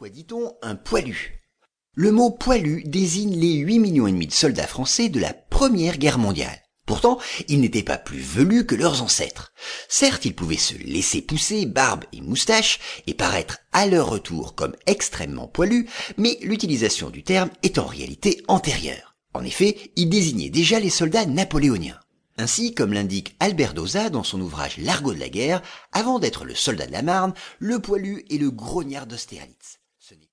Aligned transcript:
Pourquoi 0.00 0.16
dit-on 0.16 0.54
un 0.62 0.76
poilu 0.76 1.42
Le 1.92 2.10
mot 2.10 2.30
poilu 2.30 2.82
désigne 2.86 3.38
les 3.38 3.56
8 3.56 3.80
millions 3.80 4.06
et 4.06 4.12
demi 4.12 4.26
de 4.26 4.32
soldats 4.32 4.66
français 4.66 5.10
de 5.10 5.20
la 5.20 5.34
Première 5.34 5.98
Guerre 5.98 6.16
mondiale. 6.16 6.58
Pourtant, 6.86 7.18
ils 7.48 7.60
n'étaient 7.60 7.82
pas 7.82 7.98
plus 7.98 8.18
velus 8.18 8.64
que 8.64 8.74
leurs 8.74 9.02
ancêtres. 9.02 9.52
Certes, 9.90 10.24
ils 10.24 10.34
pouvaient 10.34 10.56
se 10.56 10.72
laisser 10.72 11.20
pousser 11.20 11.66
barbe 11.66 12.04
et 12.14 12.22
moustache 12.22 12.78
et 13.06 13.12
paraître 13.12 13.58
à 13.72 13.84
leur 13.84 14.08
retour 14.08 14.54
comme 14.54 14.74
extrêmement 14.86 15.48
poilus, 15.48 15.86
mais 16.16 16.38
l'utilisation 16.40 17.10
du 17.10 17.22
terme 17.22 17.50
est 17.62 17.76
en 17.76 17.84
réalité 17.84 18.42
antérieure. 18.48 19.16
En 19.34 19.44
effet, 19.44 19.92
il 19.96 20.08
désignait 20.08 20.48
déjà 20.48 20.80
les 20.80 20.88
soldats 20.88 21.26
napoléoniens. 21.26 22.00
Ainsi, 22.38 22.72
comme 22.72 22.94
l'indique 22.94 23.36
Albert 23.38 23.74
Doza 23.74 24.08
dans 24.08 24.24
son 24.24 24.40
ouvrage 24.40 24.78
L'argot 24.78 25.12
de 25.12 25.20
la 25.20 25.28
guerre, 25.28 25.60
avant 25.92 26.18
d'être 26.18 26.46
le 26.46 26.54
soldat 26.54 26.86
de 26.86 26.92
la 26.92 27.02
Marne, 27.02 27.34
le 27.58 27.80
poilu 27.80 28.24
est 28.30 28.38
le 28.38 28.50
grognard 28.50 29.06
d'Austerlitz. 29.06 29.79
Sony. 30.10 30.26